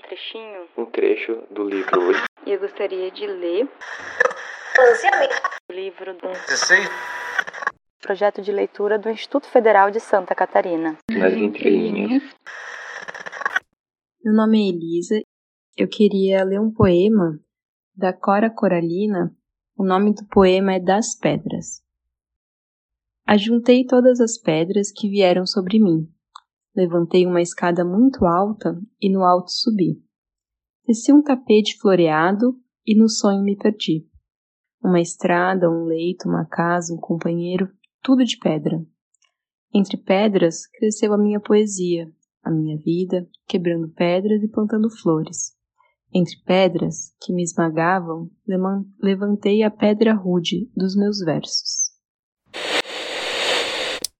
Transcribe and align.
trechinho? 0.00 0.66
Um 0.76 0.86
trecho 0.86 1.42
do 1.50 1.64
livro 1.64 2.00
hoje. 2.00 2.22
E 2.46 2.50
eu 2.52 2.60
gostaria 2.60 3.10
de 3.10 3.26
ler 3.26 3.68
o 5.68 5.72
livro 5.72 6.14
do 6.14 6.28
projeto 8.00 8.42
de 8.42 8.50
leitura 8.50 8.98
do 8.98 9.08
Instituto 9.10 9.46
Federal 9.46 9.90
de 9.90 10.00
Santa 10.00 10.34
Catarina. 10.34 10.96
Nas 11.10 11.32
entrelinhas. 11.34 12.22
Meu 14.24 14.34
nome 14.34 14.58
é 14.58 14.68
Elisa. 14.68 15.20
Eu 15.76 15.88
queria 15.88 16.44
ler 16.44 16.60
um 16.60 16.72
poema 16.72 17.38
da 17.94 18.12
Cora 18.12 18.50
Coralina. 18.50 19.34
O 19.76 19.84
nome 19.84 20.14
do 20.14 20.26
poema 20.28 20.74
é 20.74 20.80
Das 20.80 21.14
Pedras. 21.18 21.82
Ajuntei 23.26 23.86
todas 23.86 24.20
as 24.20 24.36
pedras 24.36 24.90
que 24.90 25.08
vieram 25.08 25.46
sobre 25.46 25.78
mim. 25.78 26.08
Levantei 26.74 27.26
uma 27.26 27.42
escada 27.42 27.84
muito 27.84 28.24
alta 28.24 28.80
e 29.00 29.12
no 29.12 29.22
alto 29.22 29.50
subi. 29.50 30.02
Desci 30.86 31.12
um 31.12 31.22
tapete 31.22 31.78
floreado 31.78 32.56
e 32.86 32.96
no 32.96 33.08
sonho 33.08 33.42
me 33.42 33.56
perdi. 33.56 34.06
Uma 34.82 35.00
estrada, 35.00 35.70
um 35.70 35.84
leito, 35.84 36.28
uma 36.28 36.44
casa, 36.46 36.92
um 36.92 36.96
companheiro, 36.96 37.70
tudo 38.02 38.24
de 38.24 38.38
pedra. 38.38 38.84
Entre 39.72 39.96
pedras 39.96 40.66
cresceu 40.66 41.12
a 41.12 41.18
minha 41.18 41.40
poesia, 41.40 42.10
a 42.42 42.50
minha 42.50 42.76
vida, 42.76 43.28
quebrando 43.46 43.88
pedras 43.90 44.42
e 44.42 44.48
plantando 44.48 44.90
flores. 44.90 45.54
Entre 46.12 46.36
pedras 46.44 47.14
que 47.22 47.32
me 47.32 47.42
esmagavam, 47.42 48.30
levantei 49.00 49.62
a 49.62 49.70
pedra 49.70 50.14
rude 50.14 50.70
dos 50.74 50.96
meus 50.96 51.20
versos. 51.20 51.91